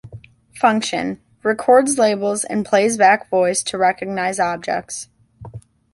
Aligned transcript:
Function: 0.55 1.21
Records 1.43 1.99
labels 1.99 2.43
and 2.43 2.65
plays 2.65 2.97
back 2.97 3.29
voice 3.29 3.61
to 3.61 3.77
recognize 3.77 4.39
objects. 4.39 5.07